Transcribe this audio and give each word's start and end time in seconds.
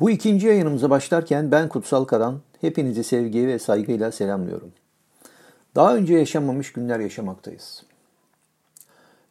Bu 0.00 0.10
ikinci 0.10 0.46
yayınımıza 0.46 0.90
başlarken 0.90 1.50
ben 1.50 1.68
Kutsal 1.68 2.04
Karan, 2.04 2.40
hepinizi 2.60 3.04
sevgi 3.04 3.46
ve 3.46 3.58
saygıyla 3.58 4.12
selamlıyorum. 4.12 4.72
Daha 5.74 5.96
önce 5.96 6.14
yaşanmamış 6.14 6.72
günler 6.72 7.00
yaşamaktayız. 7.00 7.82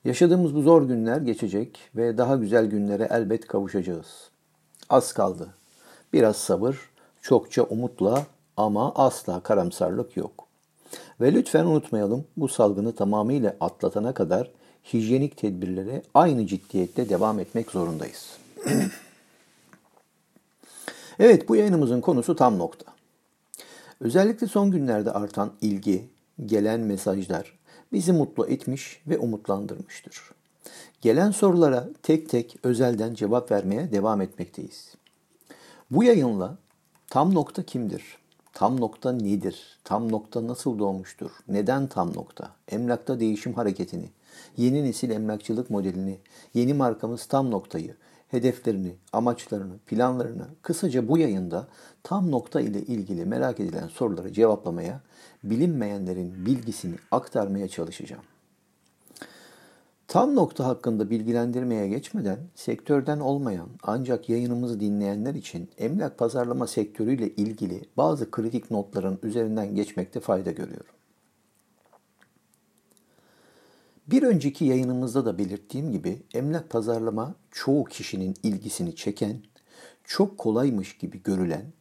Yaşadığımız 0.06 0.56
bu 0.56 0.62
zor 0.62 0.82
günler 0.82 1.22
geçecek 1.22 1.80
ve 1.96 2.18
daha 2.18 2.36
güzel 2.36 2.66
günlere 2.66 3.08
elbet 3.12 3.48
kavuşacağız. 3.48 4.30
Az 4.90 5.14
kaldı. 5.14 5.48
Biraz 6.14 6.36
sabır, 6.36 6.80
çokça 7.22 7.64
umutla 7.64 8.26
ama 8.58 8.94
asla 8.96 9.40
karamsarlık 9.40 10.18
yok. 10.18 10.48
Ve 11.22 11.34
lütfen 11.34 11.66
unutmayalım 11.66 12.26
bu 12.38 12.48
salgını 12.48 12.96
tamamıyla 12.96 13.56
atlatana 13.60 14.14
kadar 14.14 14.52
hijyenik 14.94 15.38
tedbirlere 15.38 16.04
aynı 16.14 16.48
ciddiyette 16.48 17.10
devam 17.10 17.40
etmek 17.40 17.72
zorundayız. 17.72 18.38
Evet 21.20 21.50
bu 21.50 21.56
yayınımızın 21.56 22.02
konusu 22.02 22.36
tam 22.36 22.58
nokta. 22.58 22.86
Özellikle 24.00 24.48
son 24.48 24.72
günlerde 24.72 25.12
artan 25.12 25.52
ilgi, 25.62 26.10
gelen 26.46 26.80
mesajlar 26.80 27.60
bizi 27.92 28.14
mutlu 28.14 28.48
etmiş 28.48 29.02
ve 29.08 29.18
umutlandırmıştır. 29.18 30.22
Gelen 31.02 31.32
sorulara 31.32 31.90
tek 32.04 32.30
tek 32.30 32.56
özelden 32.64 33.14
cevap 33.14 33.52
vermeye 33.52 33.92
devam 33.92 34.22
etmekteyiz. 34.22 34.96
Bu 35.92 36.04
yayınla 36.04 36.58
tam 37.10 37.34
nokta 37.34 37.64
kimdir? 37.64 38.18
Tam 38.54 38.82
nokta 38.82 39.12
nedir? 39.12 39.80
Tam 39.84 40.12
nokta 40.12 40.48
nasıl 40.48 40.80
doğmuştur? 40.80 41.32
Neden 41.48 41.88
tam 41.88 42.14
nokta? 42.16 42.52
Emlakta 42.68 43.20
değişim 43.20 43.54
hareketini, 43.54 44.10
yeni 44.58 44.84
nesil 44.84 45.10
emlakçılık 45.10 45.70
modelini, 45.70 46.18
yeni 46.54 46.74
markamız 46.74 47.26
tam 47.26 47.52
noktayı, 47.52 47.96
hedeflerini, 48.34 48.96
amaçlarını, 49.14 49.78
planlarını 49.78 50.48
kısaca 50.62 51.08
bu 51.08 51.18
yayında 51.18 51.68
tam 52.04 52.32
nokta 52.32 52.62
ile 52.62 52.82
ilgili 52.82 53.26
merak 53.26 53.60
edilen 53.60 53.88
soruları 53.88 54.34
cevaplamaya, 54.34 55.02
bilinmeyenlerin 55.44 56.46
bilgisini 56.46 56.96
aktarmaya 57.12 57.68
çalışacağım. 57.68 58.24
Tam 60.08 60.36
nokta 60.36 60.66
hakkında 60.66 61.10
bilgilendirmeye 61.10 61.88
geçmeden 61.88 62.40
sektörden 62.56 63.20
olmayan 63.20 63.70
ancak 63.84 64.30
yayınımızı 64.30 64.80
dinleyenler 64.80 65.36
için 65.36 65.70
emlak 65.78 66.18
pazarlama 66.18 66.68
sektörüyle 66.68 67.30
ilgili 67.30 67.82
bazı 67.98 68.32
kritik 68.32 68.72
notların 68.72 69.20
üzerinden 69.24 69.76
geçmekte 69.76 70.20
fayda 70.20 70.52
görüyorum. 70.52 70.94
Bir 74.08 74.24
önceki 74.24 74.66
yayınımızda 74.66 75.26
da 75.26 75.38
belirttiğim 75.38 75.92
gibi 75.92 76.22
emlak 76.34 76.70
pazarlama 76.70 77.36
çoğu 77.52 77.84
kişinin 77.84 78.36
ilgisini 78.44 78.96
çeken, 78.96 79.44
çok 80.04 80.38
kolaymış 80.38 80.98
gibi 80.98 81.24
görülen 81.24 81.74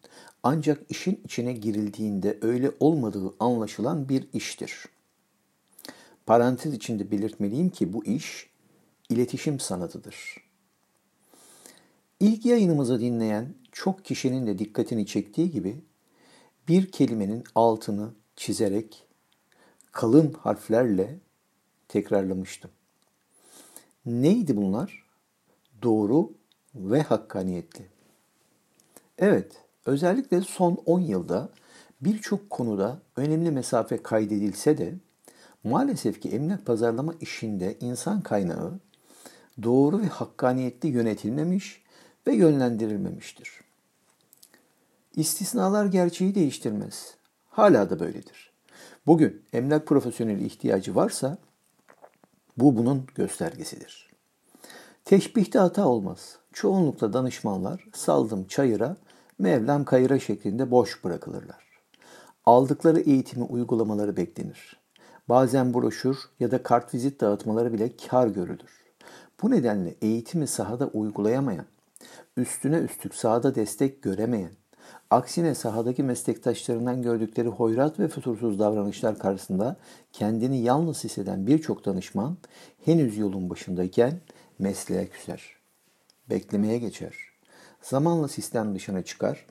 ancak 0.42 0.83
işin 0.89 1.20
içine 1.25 1.53
girildiğinde 1.53 2.39
öyle 2.42 2.70
olmadığı 2.81 3.34
anlaşılan 3.41 4.09
bir 4.09 4.29
iştir. 4.33 4.84
Parantez 6.27 6.75
içinde 6.75 7.11
belirtmeliyim 7.11 7.70
ki 7.70 7.92
bu 7.92 8.05
iş 8.05 8.51
iletişim 9.09 9.61
sanatıdır. 9.61 10.36
İlk 12.20 12.47
yayınımızı 12.47 13.01
dinleyen 13.01 13.55
çok 13.73 14.05
kişinin 14.05 14.47
de 14.47 14.59
dikkatini 14.59 15.07
çektiği 15.07 15.51
gibi 15.51 15.81
bir 16.69 16.92
kelimenin 16.92 17.45
altını 17.55 18.11
çizerek 18.36 19.07
kalın 19.92 20.33
harflerle 20.33 21.19
tekrarlamıştım. 21.93 22.71
Neydi 24.07 24.57
bunlar? 24.57 25.05
Doğru 25.83 26.33
ve 26.75 27.03
hakkaniyetli. 27.03 27.87
Evet, 29.19 29.53
özellikle 29.87 30.41
son 30.41 30.79
10 30.87 31.01
yılda 31.01 31.48
birçok 32.01 32.51
konuda 32.51 33.01
önemli 33.17 33.51
mesafe 33.51 34.03
kaydedilse 34.03 34.79
de 34.79 34.95
maalesef 35.64 36.20
ki 36.20 36.29
emlak 36.29 36.67
pazarlama 36.67 37.14
işinde 37.20 37.77
insan 37.80 38.20
kaynağı 38.20 38.79
doğru 39.63 40.01
ve 40.03 40.07
hakkaniyetli 40.07 40.89
yönetilmemiş 40.89 41.83
ve 42.27 42.35
yönlendirilmemiştir. 42.35 43.61
İstisnalar 45.17 45.86
gerçeği 45.86 46.35
değiştirmez. 46.35 47.14
Hala 47.51 47.91
da 47.91 48.01
böyledir. 48.01 48.53
Bugün 49.07 49.42
emlak 49.53 49.86
profesyoneli 49.86 50.47
ihtiyacı 50.47 50.95
varsa 50.95 51.39
bu 52.57 52.77
bunun 52.77 53.07
göstergesidir. 53.14 54.11
Teşbihte 55.05 55.58
hata 55.58 55.86
olmaz. 55.89 56.39
Çoğunlukla 56.52 57.13
danışmanlar 57.13 57.85
saldım 57.92 58.45
çayıra, 58.45 58.96
mevlam 59.39 59.85
kayıra 59.85 60.18
şeklinde 60.18 60.70
boş 60.70 61.05
bırakılırlar. 61.05 61.64
Aldıkları 62.46 63.01
eğitimi 63.01 63.45
uygulamaları 63.45 64.17
beklenir. 64.17 64.83
Bazen 65.29 65.74
broşür 65.74 66.18
ya 66.41 66.51
da 66.51 66.62
kartvizit 66.62 67.20
dağıtmaları 67.20 67.73
bile 67.73 67.96
kar 67.96 68.27
görülür. 68.27 68.83
Bu 69.42 69.51
nedenle 69.51 69.95
eğitimi 70.02 70.46
sahada 70.46 70.86
uygulayamayan, 70.86 71.67
üstüne 72.36 72.77
üstlük 72.77 73.14
sahada 73.14 73.55
destek 73.55 74.02
göremeyen, 74.02 74.52
Aksine 75.12 75.55
sahadaki 75.55 76.02
meslektaşlarından 76.02 77.02
gördükleri 77.02 77.48
hoyrat 77.48 78.00
ve 78.00 78.08
fütursuz 78.08 78.58
davranışlar 78.58 79.18
karşısında 79.18 79.77
kendini 80.12 80.62
yalnız 80.62 81.05
hisseden 81.05 81.46
birçok 81.46 81.84
danışman 81.84 82.36
henüz 82.84 83.18
yolun 83.18 83.50
başındayken 83.50 84.20
mesleğe 84.58 85.08
küser. 85.08 85.56
Beklemeye 86.30 86.78
geçer. 86.78 87.14
Zamanla 87.83 88.28
sistem 88.28 88.74
dışına 88.74 89.02
çıkar 89.02 89.46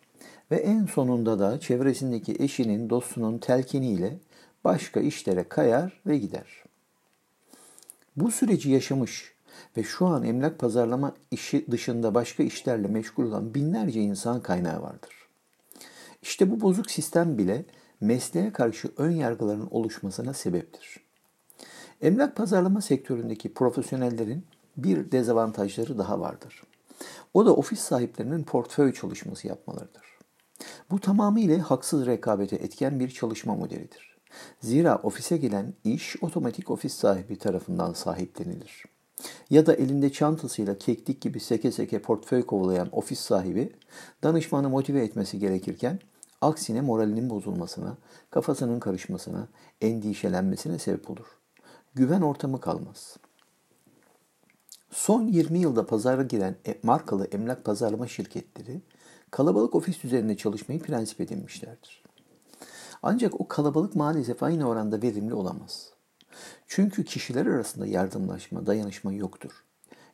ve 0.52 0.56
en 0.56 0.86
sonunda 0.86 1.40
da 1.40 1.60
çevresindeki 1.60 2.36
eşinin, 2.40 2.90
dostunun 2.90 3.38
telkiniyle 3.38 4.20
başka 4.64 5.00
işlere 5.00 5.44
kayar 5.44 6.02
ve 6.06 6.18
gider. 6.18 6.64
Bu 8.16 8.32
süreci 8.32 8.70
yaşamış 8.70 9.34
ve 9.78 9.84
şu 9.84 10.06
an 10.06 10.24
emlak 10.24 10.60
pazarlama 10.60 11.16
işi 11.32 11.72
dışında 11.72 12.14
başka 12.14 12.44
işlerle 12.44 12.88
meşgul 12.88 13.26
olan 13.26 13.54
binlerce 13.54 14.02
insan 14.02 14.42
kaynağı 14.42 14.82
vardır. 14.82 15.21
İşte 16.22 16.52
bu 16.52 16.62
bozuk 16.62 16.92
sistem 16.92 17.38
bile 17.38 17.66
mesleğe 18.02 18.54
karşı 18.54 18.92
ön 18.98 19.12
yargıların 19.12 19.68
oluşmasına 19.72 20.34
sebeptir. 20.34 21.00
Emlak 22.02 22.36
pazarlama 22.36 22.82
sektöründeki 22.82 23.54
profesyonellerin 23.54 24.46
bir 24.78 25.12
dezavantajları 25.12 25.98
daha 25.98 26.20
vardır. 26.20 26.64
O 27.34 27.46
da 27.46 27.56
ofis 27.56 27.80
sahiplerinin 27.80 28.44
portföy 28.44 28.94
çalışması 28.94 29.48
yapmalarıdır. 29.48 30.18
Bu 30.92 31.00
tamamıyla 31.00 31.72
haksız 31.72 32.06
rekabete 32.06 32.56
etken 32.56 33.00
bir 33.00 33.10
çalışma 33.10 33.56
modelidir. 33.56 34.18
Zira 34.60 34.98
ofise 35.04 35.38
gelen 35.38 35.74
iş 35.84 36.16
otomatik 36.24 36.72
ofis 36.72 36.94
sahibi 36.94 37.38
tarafından 37.38 37.94
sahiplenilir. 37.94 38.84
Ya 39.50 39.66
da 39.66 39.74
elinde 39.74 40.12
çantasıyla 40.12 40.78
keklik 40.78 41.22
gibi 41.22 41.40
seke 41.40 41.72
seke 41.72 42.02
portföy 42.02 42.46
kovalayan 42.46 42.90
ofis 42.92 43.20
sahibi 43.20 43.74
danışmanı 44.24 44.70
motive 44.70 45.04
etmesi 45.04 45.40
gerekirken 45.40 46.00
Aksine 46.42 46.82
moralinin 46.82 47.30
bozulmasına, 47.30 47.98
kafasının 48.30 48.80
karışmasına, 48.80 49.48
endişelenmesine 49.82 50.80
sebep 50.80 51.10
olur. 51.10 51.26
Güven 51.96 52.22
ortamı 52.22 52.62
kalmaz. 52.62 53.18
Son 54.92 55.28
20 55.28 55.60
yılda 55.60 55.86
pazara 55.86 56.24
giren 56.24 56.56
e, 56.68 56.80
markalı 56.84 57.26
emlak 57.26 57.66
pazarlama 57.66 58.08
şirketleri 58.08 58.82
kalabalık 59.32 59.76
ofis 59.76 60.06
üzerinde 60.06 60.38
çalışmayı 60.38 60.80
prensip 60.80 61.22
edinmişlerdir. 61.22 62.04
Ancak 63.04 63.42
o 63.42 63.48
kalabalık 63.48 63.96
maalesef 63.96 64.44
aynı 64.44 64.70
oranda 64.70 65.02
verimli 65.02 65.34
olamaz. 65.34 65.94
Çünkü 66.68 67.06
kişiler 67.06 67.46
arasında 67.46 67.88
yardımlaşma, 67.88 68.66
dayanışma 68.66 69.14
yoktur. 69.14 69.52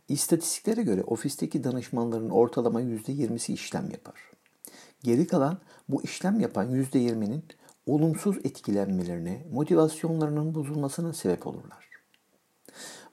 İstatistiklere 0.08 0.82
göre 0.82 1.04
ofisteki 1.04 1.64
danışmanların 1.64 2.30
ortalama 2.30 2.82
%20'si 2.82 3.54
işlem 3.54 3.92
yapar. 3.92 4.37
Geri 5.04 5.28
kalan 5.28 5.58
bu 5.90 6.04
işlem 6.04 6.40
yapan 6.40 6.72
%20'nin 6.72 7.44
olumsuz 7.86 8.38
etkilenmelerine, 8.38 9.46
motivasyonlarının 9.52 10.56
bozulmasına 10.56 11.14
sebep 11.14 11.48
olurlar. 11.48 11.88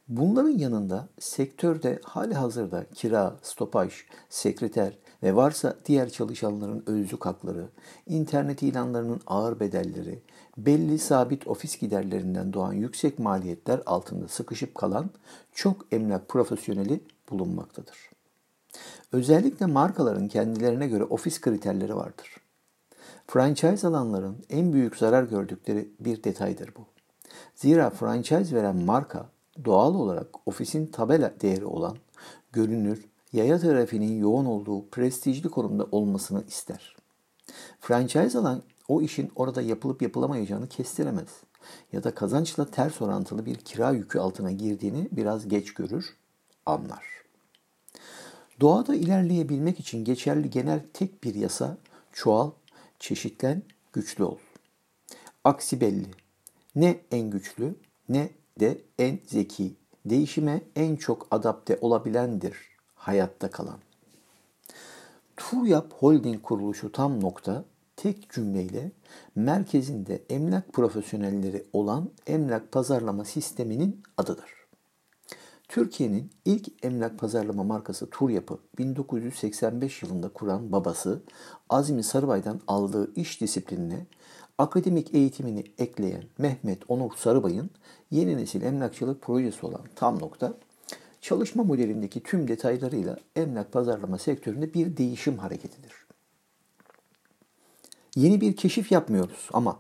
Bunların 0.09 0.59
yanında 0.59 1.09
sektörde 1.19 2.01
hali 2.05 2.35
hazırda 2.35 2.85
kira, 2.95 3.37
stopaj, 3.43 3.93
sekreter 4.29 4.99
ve 5.23 5.37
varsa 5.37 5.77
diğer 5.87 6.11
çalışanların 6.11 6.83
özlük 6.87 7.27
hakları, 7.27 7.69
internet 8.07 8.63
ilanlarının 8.63 9.21
ağır 9.27 9.61
bedelleri, 9.61 10.23
belli 10.59 10.99
sabit 10.99 11.47
ofis 11.47 11.79
giderlerinden 11.79 12.53
doğan 12.53 12.73
yüksek 12.73 13.19
maliyetler 13.19 13.83
altında 13.87 14.29
sıkışıp 14.29 14.75
kalan 14.75 15.11
çok 15.53 15.87
emlak 15.93 16.29
profesyoneli 16.29 17.01
bulunmaktadır. 17.31 18.14
Özellikle 19.13 19.67
markaların 19.67 20.29
kendilerine 20.29 20.89
göre 20.89 21.05
ofis 21.05 21.41
kriterleri 21.41 21.97
vardır. 21.97 22.37
Franchise 23.27 23.89
alanların 23.89 24.37
en 24.51 24.73
büyük 24.73 24.97
zarar 24.97 25.23
gördükleri 25.23 25.91
bir 26.01 26.25
detaydır 26.25 26.75
bu. 26.77 26.87
Zira 27.55 27.91
franchise 27.91 28.57
veren 28.57 28.77
marka 28.77 29.29
doğal 29.65 29.95
olarak 29.95 30.49
ofisin 30.49 30.87
tabela 30.87 31.33
değeri 31.41 31.67
olan 31.67 31.97
görünür, 32.53 33.05
yaya 33.33 33.59
trafiğinin 33.59 34.19
yoğun 34.19 34.45
olduğu 34.45 34.89
prestijli 34.89 35.49
konumda 35.49 35.87
olmasını 35.93 36.45
ister. 36.49 36.97
Franchise 37.81 38.39
alan 38.39 38.63
o 38.89 39.03
işin 39.03 39.33
orada 39.37 39.63
yapılıp 39.63 40.03
yapılamayacağını 40.03 40.69
kestiremez 40.69 41.29
ya 41.93 42.05
da 42.05 42.15
kazançla 42.15 42.65
ters 42.65 43.03
orantılı 43.03 43.47
bir 43.47 43.55
kira 43.55 43.91
yükü 43.91 44.19
altına 44.19 44.53
girdiğini 44.53 45.09
biraz 45.13 45.49
geç 45.49 45.75
görür, 45.75 46.17
anlar. 46.67 47.14
Doğada 48.61 48.95
ilerleyebilmek 48.95 49.81
için 49.81 50.05
geçerli 50.05 50.51
genel 50.51 50.81
tek 50.93 51.25
bir 51.25 51.35
yasa 51.35 51.77
çoğal, 52.13 52.51
çeşitlen, 52.99 53.63
güçlü 53.93 54.25
ol. 54.25 54.39
Aksi 55.45 55.81
belli. 55.81 56.07
Ne 56.77 57.01
en 57.11 57.31
güçlü 57.31 57.75
ne 58.09 58.31
de 58.61 58.79
en 58.99 59.19
zeki. 59.27 59.75
Değişime 60.05 60.63
en 60.77 60.97
çok 60.97 61.27
adapte 61.31 61.79
olabilendir 61.81 62.57
hayatta 62.95 63.51
kalan. 63.51 63.79
Turyap 65.37 65.93
Holding 65.93 66.43
kuruluşu 66.43 66.93
tam 66.93 67.21
nokta 67.21 67.65
tek 67.97 68.31
cümleyle 68.31 68.91
merkezinde 69.35 70.23
emlak 70.31 70.73
profesyonelleri 70.73 71.65
olan 71.73 72.11
emlak 72.27 72.73
pazarlama 72.73 73.25
sisteminin 73.25 74.03
adıdır. 74.17 74.64
Türkiye'nin 75.75 76.31
ilk 76.45 76.85
emlak 76.85 77.19
pazarlama 77.19 77.65
markası 77.65 78.11
Turyap'ı 78.11 78.59
1985 78.79 80.03
yılında 80.03 80.29
kuran 80.29 80.73
babası 80.73 81.23
Azmi 81.71 82.05
Sarıbay'dan 82.05 82.61
aldığı 82.67 83.15
iş 83.15 83.41
disiplinine 83.41 84.07
akademik 84.59 85.15
eğitimini 85.15 85.65
ekleyen 85.79 86.25
Mehmet 86.39 86.83
Onur 86.89 87.11
Sarıbay'ın 87.17 87.71
yeni 88.11 88.37
nesil 88.37 88.63
emlakçılık 88.63 89.23
projesi 89.23 89.67
olan 89.67 89.81
tam 89.97 90.21
nokta 90.21 90.55
çalışma 91.21 91.65
modelindeki 91.65 92.23
tüm 92.23 92.49
detaylarıyla 92.49 93.17
emlak 93.37 93.73
pazarlama 93.73 94.19
sektöründe 94.19 94.75
bir 94.75 94.97
değişim 94.97 95.39
hareketidir. 95.39 95.93
Yeni 98.17 98.41
bir 98.41 98.57
keşif 98.57 98.93
yapmıyoruz 98.93 99.49
ama 99.53 99.79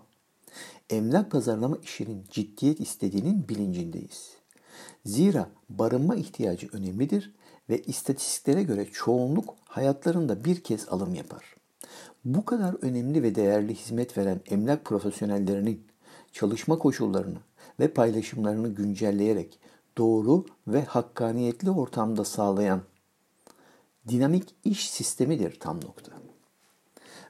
emlak 0.90 1.30
pazarlama 1.30 1.76
işinin 1.82 2.24
ciddiyet 2.30 2.80
istediğinin 2.80 3.48
bilincindeyiz. 3.48 4.43
Zira 5.04 5.48
barınma 5.68 6.16
ihtiyacı 6.16 6.68
önemlidir 6.72 7.34
ve 7.68 7.82
istatistiklere 7.82 8.62
göre 8.62 8.86
çoğunluk 8.92 9.54
hayatlarında 9.64 10.44
bir 10.44 10.60
kez 10.60 10.88
alım 10.88 11.14
yapar. 11.14 11.56
Bu 12.24 12.44
kadar 12.44 12.76
önemli 12.82 13.22
ve 13.22 13.34
değerli 13.34 13.74
hizmet 13.74 14.18
veren 14.18 14.40
emlak 14.50 14.84
profesyonellerinin 14.84 15.86
çalışma 16.32 16.78
koşullarını 16.78 17.38
ve 17.80 17.88
paylaşımlarını 17.88 18.68
güncelleyerek 18.68 19.58
doğru 19.98 20.46
ve 20.68 20.84
hakkaniyetli 20.84 21.70
ortamda 21.70 22.24
sağlayan 22.24 22.82
dinamik 24.08 24.54
iş 24.64 24.90
sistemidir 24.90 25.60
tam 25.60 25.76
nokta. 25.76 26.12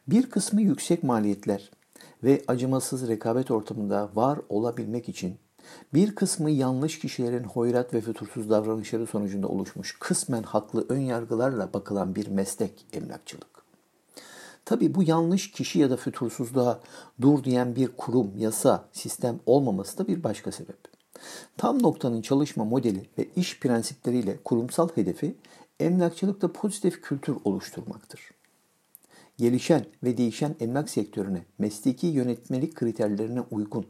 Bir 0.09 0.31
kısmı 0.31 0.63
yüksek 0.63 1.03
maliyetler 1.03 1.71
ve 2.25 2.43
acımasız 2.49 3.09
rekabet 3.09 3.51
ortamında 3.51 4.11
var 4.15 4.41
olabilmek 4.49 5.09
için 5.09 5.39
bir 5.95 6.15
kısmı 6.15 6.51
yanlış 6.51 6.99
kişilerin 6.99 7.45
hoyrat 7.45 7.95
ve 7.95 8.01
fütursuz 8.01 8.51
davranışları 8.51 9.07
sonucunda 9.07 9.49
oluşmuş 9.49 9.97
kısmen 10.01 10.43
haklı 10.43 10.87
ön 10.89 11.01
yargılarla 11.01 11.73
bakılan 11.73 12.15
bir 12.15 12.29
meslek 12.29 12.87
emlakçılık. 12.93 13.65
Tabi 14.65 14.95
bu 14.95 15.03
yanlış 15.03 15.51
kişi 15.51 15.79
ya 15.79 15.91
da 15.91 15.97
fütursuzluğa 15.97 16.81
dur 17.21 17.45
diyen 17.45 17.77
bir 17.77 17.89
kurum, 17.97 18.33
yasa, 18.39 18.85
sistem 18.93 19.41
olmaması 19.47 19.99
da 19.99 20.09
bir 20.09 20.23
başka 20.25 20.53
sebep. 20.53 20.79
Tam 21.57 21.83
noktanın 21.83 22.23
çalışma 22.23 22.65
modeli 22.65 23.09
ve 23.19 23.29
iş 23.37 23.61
prensipleriyle 23.61 24.39
kurumsal 24.45 24.89
hedefi 24.95 25.37
emlakçılıkta 25.81 26.53
pozitif 26.53 27.03
kültür 27.03 27.37
oluşturmaktır 27.45 28.35
gelişen 29.39 29.85
ve 30.05 30.17
değişen 30.17 30.55
emlak 30.61 30.91
sektörüne 30.91 31.43
mesleki 31.59 32.07
yönetmelik 32.07 32.75
kriterlerine 32.75 33.41
uygun 33.41 33.87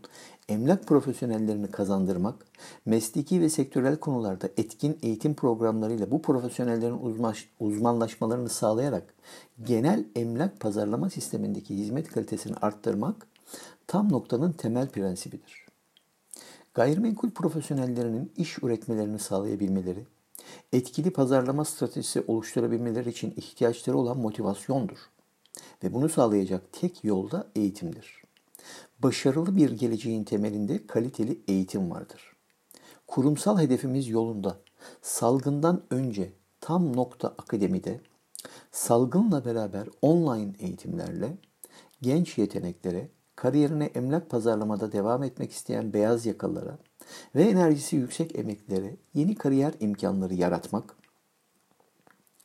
emlak 0.49 0.87
profesyonellerini 0.87 1.71
kazandırmak, 1.71 2.47
mesleki 2.87 3.41
ve 3.41 3.49
sektörel 3.49 3.97
konularda 3.97 4.49
etkin 4.57 4.99
eğitim 5.03 5.35
programlarıyla 5.35 6.11
bu 6.11 6.23
profesyonellerin 6.23 7.17
uzmanlaşmalarını 7.61 8.49
sağlayarak 8.49 9.15
genel 9.65 10.05
emlak 10.17 10.61
pazarlama 10.61 11.11
sistemindeki 11.11 11.77
hizmet 11.77 12.09
kalitesini 12.09 12.55
arttırmak 12.57 13.27
tam 13.87 14.13
noktanın 14.13 14.53
temel 14.53 14.89
prensibidir. 14.89 15.67
Gayrimenkul 16.75 17.31
profesyonellerinin 17.31 18.33
iş 18.37 18.63
üretmelerini 18.63 19.19
sağlayabilmeleri, 19.19 20.07
etkili 20.73 21.11
pazarlama 21.11 21.65
stratejisi 21.65 22.25
oluşturabilmeleri 22.27 23.11
için 23.11 23.35
ihtiyaçları 23.37 23.99
olan 23.99 24.19
motivasyondur. 24.19 24.99
Ve 25.85 25.95
bunu 25.95 26.09
sağlayacak 26.09 26.73
tek 26.73 27.05
yol 27.05 27.31
da 27.31 27.47
eğitimdir. 27.57 28.23
Başarılı 28.99 29.57
bir 29.57 29.71
geleceğin 29.71 30.25
temelinde 30.25 30.87
kaliteli 30.87 31.41
eğitim 31.49 31.91
vardır. 31.91 32.37
Kurumsal 33.07 33.59
hedefimiz 33.59 34.09
yolunda. 34.09 34.59
Salgından 35.03 35.83
önce 35.91 36.33
tam 36.61 36.97
nokta 36.97 37.29
akademide 37.29 38.01
salgınla 38.73 39.45
beraber 39.45 39.89
online 40.03 40.53
eğitimlerle 40.59 41.37
genç 42.03 42.39
yeteneklere, 42.39 43.09
kariyerine 43.37 43.85
emlak 43.85 44.31
pazarlamada 44.31 44.93
devam 44.93 45.23
etmek 45.23 45.53
isteyen 45.53 45.93
beyaz 45.93 46.27
yakalılara 46.27 46.79
ve 47.35 47.43
enerjisi 47.43 47.97
yüksek 47.97 48.39
emeklilere 48.39 48.97
yeni 49.15 49.35
kariyer 49.35 49.75
imkanları 49.81 50.35
yaratmak, 50.35 50.97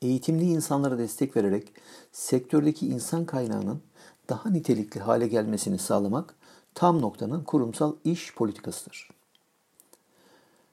eğitimli 0.01 0.43
insanlara 0.43 0.97
destek 0.97 1.37
vererek 1.37 1.73
sektördeki 2.11 2.87
insan 2.87 3.25
kaynağının 3.25 3.81
daha 4.29 4.49
nitelikli 4.49 4.99
hale 4.99 5.27
gelmesini 5.27 5.77
sağlamak 5.77 6.35
tam 6.75 7.01
noktanın 7.01 7.43
kurumsal 7.43 7.95
iş 8.03 8.35
politikasıdır. 8.35 9.09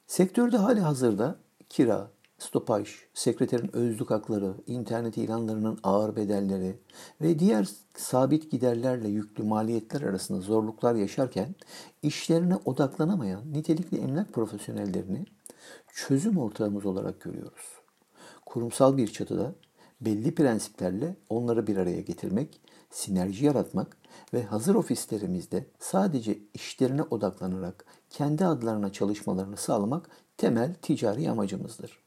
Sektörde 0.07 0.57
hali 0.57 0.79
hazırda 0.79 1.35
kira, 1.69 2.11
stopaj, 2.39 2.89
sekreterin 3.13 3.75
özlük 3.75 4.11
hakları, 4.11 4.53
internet 4.67 5.17
ilanlarının 5.17 5.79
ağır 5.83 6.15
bedelleri 6.15 6.79
ve 7.21 7.39
diğer 7.39 7.67
sabit 7.95 8.51
giderlerle 8.51 9.07
yüklü 9.07 9.43
maliyetler 9.43 10.01
arasında 10.01 10.41
zorluklar 10.41 10.95
yaşarken 10.95 11.55
işlerine 12.03 12.55
odaklanamayan 12.65 13.53
nitelikli 13.53 13.97
emlak 13.97 14.33
profesyonellerini 14.33 15.25
çözüm 15.93 16.37
ortağımız 16.37 16.85
olarak 16.85 17.21
görüyoruz 17.21 17.76
kurumsal 18.57 18.97
bir 18.97 19.07
çatıda 19.07 19.55
belli 20.01 20.35
prensiplerle 20.35 21.15
onları 21.29 21.67
bir 21.67 21.77
araya 21.77 22.01
getirmek, 22.01 22.61
sinerji 22.91 23.45
yaratmak 23.45 23.97
ve 24.33 24.43
hazır 24.43 24.75
ofislerimizde 24.75 25.67
sadece 25.79 26.39
işlerine 26.53 27.01
odaklanarak 27.01 27.85
kendi 28.09 28.45
adlarına 28.45 28.91
çalışmalarını 28.91 29.57
sağlamak 29.57 30.09
temel 30.37 30.75
ticari 30.81 31.29
amacımızdır. 31.29 31.99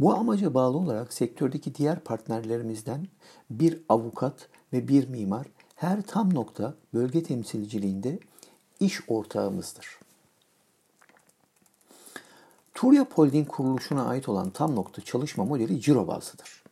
Bu 0.00 0.14
amaca 0.14 0.54
bağlı 0.54 0.78
olarak 0.78 1.12
sektördeki 1.12 1.74
diğer 1.74 2.00
partnerlerimizden 2.00 3.08
bir 3.50 3.82
avukat 3.88 4.48
ve 4.72 4.88
bir 4.88 5.08
mimar 5.08 5.46
her 5.74 6.02
tam 6.02 6.34
nokta 6.34 6.74
bölge 6.94 7.22
temsilciliğinde 7.22 8.18
iş 8.80 9.10
ortağımızdır. 9.10 10.07
Turya 12.78 13.06
Holding 13.14 13.48
kuruluşuna 13.48 14.06
ait 14.06 14.28
olan 14.28 14.50
tam 14.50 14.76
nokta 14.76 15.02
çalışma 15.02 15.44
modeli 15.44 15.80
ciro 15.80 16.06
bazlıdır. 16.08 16.62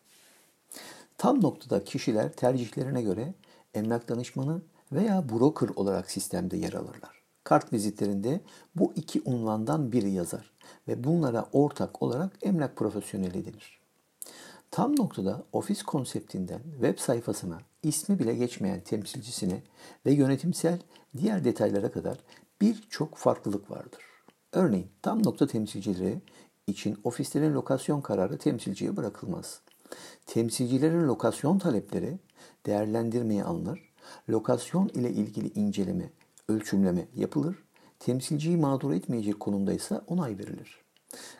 Tam 1.18 1.42
noktada 1.42 1.84
kişiler 1.84 2.32
tercihlerine 2.32 3.02
göre 3.02 3.34
emlak 3.74 4.08
danışmanı 4.08 4.62
veya 4.92 5.28
broker 5.28 5.68
olarak 5.76 6.10
sistemde 6.10 6.56
yer 6.56 6.72
alırlar. 6.72 7.22
Kart 7.44 7.72
vizitlerinde 7.72 8.40
bu 8.74 8.92
iki 8.96 9.22
unvandan 9.24 9.92
biri 9.92 10.10
yazar 10.10 10.52
ve 10.88 11.04
bunlara 11.04 11.48
ortak 11.52 12.02
olarak 12.02 12.32
emlak 12.42 12.76
profesyoneli 12.76 13.44
denir. 13.44 13.80
Tam 14.70 14.96
noktada 14.96 15.42
ofis 15.52 15.82
konseptinden 15.82 16.60
web 16.72 16.98
sayfasına 16.98 17.58
ismi 17.82 18.18
bile 18.18 18.34
geçmeyen 18.34 18.80
temsilcisine 18.80 19.62
ve 20.06 20.12
yönetimsel 20.12 20.78
diğer 21.16 21.44
detaylara 21.44 21.92
kadar 21.92 22.18
birçok 22.60 23.16
farklılık 23.16 23.70
vardır. 23.70 24.15
Örneğin 24.56 24.88
tam 25.02 25.22
nokta 25.22 25.46
temsilcileri 25.46 26.20
için 26.66 26.98
ofislerin 27.04 27.54
lokasyon 27.54 28.00
kararı 28.00 28.38
temsilciye 28.38 28.96
bırakılmaz. 28.96 29.60
Temsilcilerin 30.26 31.08
lokasyon 31.08 31.58
talepleri 31.58 32.18
değerlendirmeye 32.66 33.44
alınır. 33.44 33.92
Lokasyon 34.28 34.88
ile 34.88 35.10
ilgili 35.10 35.48
inceleme, 35.48 36.10
ölçümleme 36.48 37.08
yapılır. 37.16 37.56
Temsilciyi 37.98 38.56
mağdur 38.56 38.92
etmeyecek 38.92 39.40
konumdaysa 39.40 40.04
onay 40.06 40.38
verilir. 40.38 40.80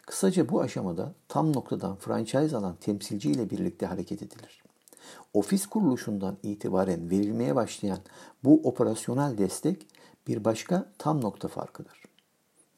Kısaca 0.06 0.49
bu 0.49 0.61
aşamada 0.61 1.14
tam 1.28 1.52
noktadan 1.52 1.96
franchise 1.96 2.56
alan 2.56 2.76
temsilci 2.80 3.30
ile 3.30 3.50
birlikte 3.50 3.87
hareket 3.87 4.23
edilir. 4.23 4.62
Ofis 5.35 5.66
kuruluşundan 5.66 6.37
itibaren 6.42 7.11
verilmeye 7.11 7.54
başlayan 7.54 7.99
bu 8.44 8.61
operasyonel 8.68 9.38
destek 9.38 9.87
bir 10.28 10.44
başka 10.44 10.92
tam 10.99 11.20
nokta 11.20 11.49
farkıdır. 11.49 12.05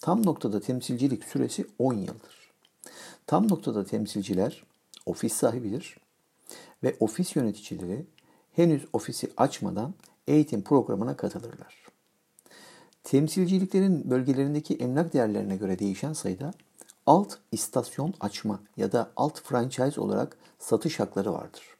Tam 0.02 0.26
noktada 0.26 0.60
temsilcilik 0.60 1.24
süresi 1.24 1.66
10 1.78 1.94
yıldır. 1.94 2.52
Tam 3.26 3.48
noktada 3.48 3.84
temsilciler 3.84 4.64
ofis 5.06 5.32
sahibidir 5.32 5.96
ve 6.82 6.96
ofis 7.00 7.36
yöneticileri 7.36 8.06
henüz 8.52 8.86
ofisi 8.92 9.30
açmadan 9.36 9.94
eğitim 10.28 10.62
programına 10.62 11.16
katılırlar. 11.16 11.86
Temsilciliklerin 13.04 14.10
bölgelerindeki 14.10 14.74
emlak 14.74 15.12
değerlerine 15.12 15.56
göre 15.56 15.78
değişen 15.78 16.12
sayıda 16.12 16.52
alt 17.06 17.38
istasyon 17.52 18.14
açma 18.20 18.60
ya 18.76 18.92
da 18.92 19.10
alt 19.16 19.40
franchise 19.40 20.00
olarak 20.00 20.36
satış 20.58 21.00
hakları 21.00 21.32
vardır. 21.32 21.76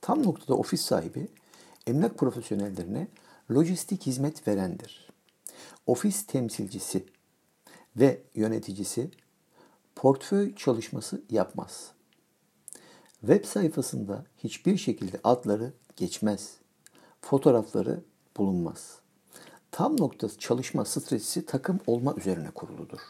Tam 0.00 0.22
noktada 0.22 0.54
ofis 0.54 0.80
sahibi 0.80 1.28
emlak 1.86 2.18
profesyonellerine 2.18 3.08
lojistik 3.50 4.06
hizmet 4.06 4.48
verendir. 4.48 5.11
Ofis 5.86 6.26
temsilcisi 6.26 7.06
ve 7.96 8.22
yöneticisi 8.34 9.10
portföy 9.96 10.54
çalışması 10.54 11.22
yapmaz. 11.30 11.92
Web 13.20 13.44
sayfasında 13.44 14.24
hiçbir 14.38 14.76
şekilde 14.76 15.20
adları 15.24 15.72
geçmez. 15.96 16.56
Fotoğrafları 17.20 18.04
bulunmaz. 18.36 18.98
Tam 19.70 20.00
nokta 20.00 20.38
çalışma 20.38 20.84
stratejisi 20.84 21.46
takım 21.46 21.80
olma 21.86 22.14
üzerine 22.14 22.50
kuruludur. 22.50 23.00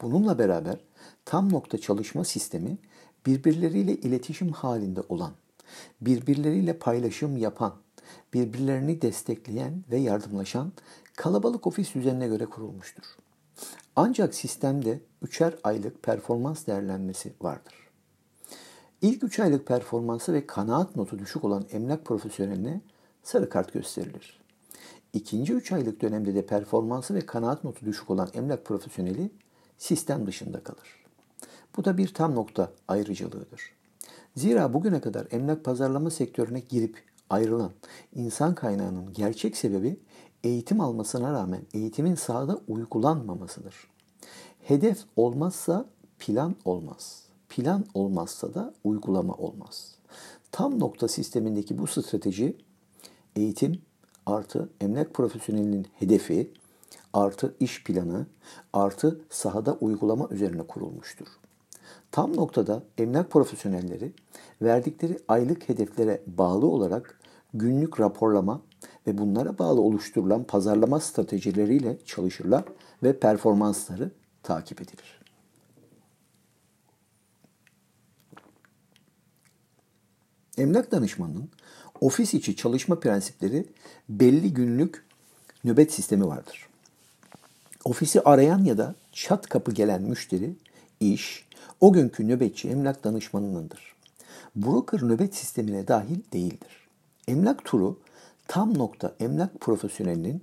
Bununla 0.00 0.38
beraber 0.38 0.80
tam 1.24 1.52
nokta 1.52 1.78
çalışma 1.78 2.24
sistemi 2.24 2.78
birbirleriyle 3.26 3.94
iletişim 3.96 4.52
halinde 4.52 5.00
olan, 5.08 5.32
birbirleriyle 6.00 6.78
paylaşım 6.78 7.36
yapan, 7.36 7.74
birbirlerini 8.34 9.02
destekleyen 9.02 9.84
ve 9.90 9.96
yardımlaşan 9.96 10.72
kalabalık 11.16 11.66
ofis 11.66 11.94
düzenine 11.94 12.28
göre 12.28 12.46
kurulmuştur. 12.46 13.04
Ancak 13.96 14.34
sistemde 14.34 15.00
üçer 15.22 15.54
aylık 15.64 16.02
performans 16.02 16.66
değerlenmesi 16.66 17.32
vardır. 17.40 17.74
İlk 19.02 19.24
üç 19.24 19.40
aylık 19.40 19.66
performansı 19.66 20.32
ve 20.32 20.46
kanaat 20.46 20.96
notu 20.96 21.18
düşük 21.18 21.44
olan 21.44 21.66
emlak 21.72 22.04
profesyoneline 22.04 22.80
sarı 23.22 23.48
kart 23.48 23.72
gösterilir. 23.72 24.40
İkinci 25.12 25.54
üç 25.54 25.72
aylık 25.72 26.02
dönemde 26.02 26.34
de 26.34 26.46
performansı 26.46 27.14
ve 27.14 27.20
kanaat 27.20 27.64
notu 27.64 27.86
düşük 27.86 28.10
olan 28.10 28.28
emlak 28.34 28.64
profesyoneli 28.64 29.30
sistem 29.78 30.26
dışında 30.26 30.62
kalır. 30.62 31.04
Bu 31.76 31.84
da 31.84 31.98
bir 31.98 32.14
tam 32.14 32.34
nokta 32.34 32.72
ayrıcalığıdır. 32.88 33.72
Zira 34.36 34.74
bugüne 34.74 35.00
kadar 35.00 35.26
emlak 35.30 35.64
pazarlama 35.64 36.10
sektörüne 36.10 36.60
girip 36.60 37.02
ayrılan 37.30 37.72
insan 38.14 38.54
kaynağının 38.54 39.12
gerçek 39.12 39.56
sebebi 39.56 40.00
eğitim 40.44 40.80
almasına 40.80 41.32
rağmen 41.32 41.62
eğitimin 41.74 42.14
sahada 42.14 42.60
uygulanmamasıdır. 42.68 43.74
Hedef 44.60 44.98
olmazsa 45.16 45.86
plan 46.18 46.56
olmaz. 46.64 47.22
Plan 47.48 47.84
olmazsa 47.94 48.54
da 48.54 48.74
uygulama 48.84 49.34
olmaz. 49.34 49.94
Tam 50.52 50.80
nokta 50.80 51.08
sistemindeki 51.08 51.78
bu 51.78 51.86
strateji 51.86 52.56
eğitim 53.36 53.82
artı 54.26 54.68
emlak 54.80 55.14
profesyonelinin 55.14 55.86
hedefi 55.94 56.52
artı 57.12 57.54
iş 57.60 57.84
planı 57.84 58.26
artı 58.72 59.20
sahada 59.30 59.74
uygulama 59.74 60.28
üzerine 60.30 60.62
kurulmuştur. 60.62 61.26
Tam 62.12 62.36
noktada 62.36 62.82
emlak 62.98 63.30
profesyonelleri 63.30 64.12
verdikleri 64.62 65.18
aylık 65.28 65.68
hedeflere 65.68 66.22
bağlı 66.26 66.66
olarak 66.66 67.20
günlük 67.54 68.00
raporlama 68.00 68.62
ve 69.06 69.18
bunlara 69.18 69.58
bağlı 69.58 69.80
oluşturulan 69.80 70.44
pazarlama 70.44 71.00
stratejileriyle 71.00 71.98
çalışırlar 72.04 72.64
ve 73.02 73.18
performansları 73.18 74.10
takip 74.42 74.80
edilir. 74.80 75.20
Emlak 80.58 80.92
danışmanının 80.92 81.48
ofis 82.00 82.34
içi 82.34 82.56
çalışma 82.56 83.00
prensipleri 83.00 83.66
belli 84.08 84.54
günlük 84.54 85.04
nöbet 85.64 85.92
sistemi 85.92 86.26
vardır. 86.26 86.68
Ofisi 87.84 88.20
arayan 88.20 88.64
ya 88.64 88.78
da 88.78 88.94
çat 89.12 89.48
kapı 89.48 89.72
gelen 89.72 90.02
müşteri, 90.02 90.56
iş, 91.00 91.48
o 91.80 91.92
günkü 91.92 92.28
nöbetçi 92.28 92.68
emlak 92.68 93.04
danışmanınındır. 93.04 93.94
Broker 94.56 95.02
nöbet 95.02 95.34
sistemine 95.34 95.88
dahil 95.88 96.18
değildir. 96.32 96.88
Emlak 97.28 97.64
turu 97.64 97.98
tam 98.48 98.78
nokta 98.78 99.14
emlak 99.20 99.60
profesyonelinin 99.60 100.42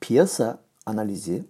piyasa 0.00 0.58
analizi 0.86 1.44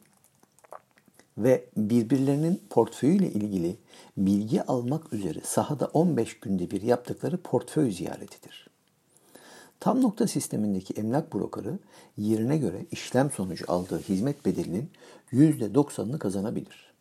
ve 1.38 1.64
birbirlerinin 1.76 2.62
portföyüyle 2.70 3.30
ilgili 3.30 3.76
bilgi 4.16 4.62
almak 4.62 5.12
üzere 5.12 5.40
sahada 5.44 5.86
15 5.86 6.40
günde 6.40 6.70
bir 6.70 6.82
yaptıkları 6.82 7.36
portföy 7.36 7.90
ziyaretidir. 7.90 8.66
Tam 9.80 10.02
nokta 10.02 10.26
sistemindeki 10.26 10.94
emlak 10.94 11.34
brokerı 11.34 11.78
yerine 12.16 12.58
göre 12.58 12.86
işlem 12.90 13.30
sonucu 13.30 13.64
aldığı 13.68 13.98
hizmet 13.98 14.44
bedelinin 14.44 14.90
%90'ını 15.32 16.18
kazanabilir. 16.18 16.92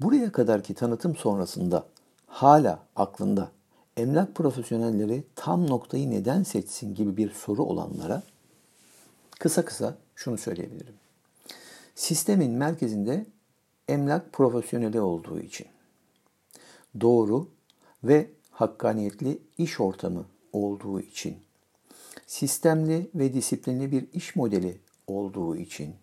Buraya 0.00 0.32
kadarki 0.32 0.74
tanıtım 0.74 1.16
sonrasında 1.16 1.86
hala 2.26 2.86
aklında 2.96 3.50
emlak 3.96 4.34
profesyonelleri 4.34 5.24
tam 5.34 5.66
noktayı 5.66 6.10
neden 6.10 6.42
seçsin 6.42 6.94
gibi 6.94 7.16
bir 7.16 7.30
soru 7.30 7.62
olanlara 7.62 8.22
kısa 9.38 9.64
kısa 9.64 9.98
şunu 10.14 10.38
söyleyebilirim. 10.38 10.94
Sistemin 11.94 12.50
merkezinde 12.50 13.26
emlak 13.88 14.32
profesyoneli 14.32 15.00
olduğu 15.00 15.40
için 15.40 15.66
doğru 17.00 17.48
ve 18.04 18.30
hakkaniyetli 18.50 19.38
iş 19.58 19.80
ortamı 19.80 20.24
olduğu 20.52 21.00
için 21.00 21.36
sistemli 22.26 23.10
ve 23.14 23.32
disiplinli 23.32 23.92
bir 23.92 24.12
iş 24.12 24.36
modeli 24.36 24.80
olduğu 25.06 25.56
için 25.56 25.94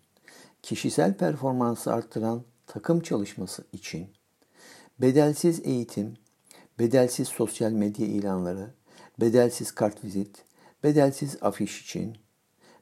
kişisel 0.62 1.14
performansı 1.14 1.94
arttıran 1.94 2.44
takım 2.68 3.00
çalışması 3.00 3.64
için 3.74 4.10
bedelsiz 5.02 5.62
eğitim, 5.64 6.18
bedelsiz 6.80 7.28
sosyal 7.28 7.72
medya 7.72 8.08
ilanları, 8.08 8.74
bedelsiz 9.20 9.72
kartvizit, 9.72 10.46
bedelsiz 10.84 11.38
afiş 11.42 11.82
için, 11.82 12.18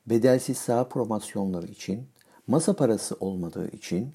bedelsiz 0.05 0.57
saha 0.57 0.89
promosyonları 0.89 1.67
için, 1.67 2.09
masa 2.47 2.75
parası 2.75 3.15
olmadığı 3.19 3.71
için, 3.71 4.13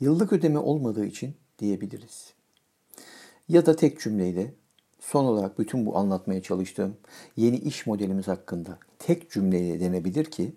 yıllık 0.00 0.32
ödeme 0.32 0.58
olmadığı 0.58 1.06
için 1.06 1.36
diyebiliriz. 1.58 2.34
Ya 3.48 3.66
da 3.66 3.76
tek 3.76 4.00
cümleyle 4.00 4.54
son 5.02 5.24
olarak 5.24 5.58
bütün 5.58 5.86
bu 5.86 5.96
anlatmaya 5.96 6.42
çalıştığım 6.42 6.96
yeni 7.36 7.56
iş 7.56 7.86
modelimiz 7.86 8.28
hakkında 8.28 8.78
tek 8.98 9.30
cümleyle 9.30 9.80
denebilir 9.80 10.24
ki 10.24 10.56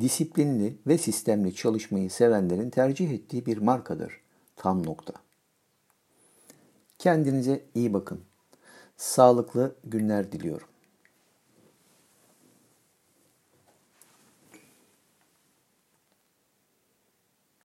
disiplinli 0.00 0.78
ve 0.86 0.98
sistemli 0.98 1.54
çalışmayı 1.54 2.10
sevenlerin 2.10 2.70
tercih 2.70 3.10
ettiği 3.10 3.46
bir 3.46 3.58
markadır. 3.58 4.20
Tam 4.56 4.86
nokta. 4.86 5.12
Kendinize 6.98 7.64
iyi 7.74 7.92
bakın. 7.92 8.20
Sağlıklı 8.96 9.74
günler 9.84 10.32
diliyorum. 10.32 10.68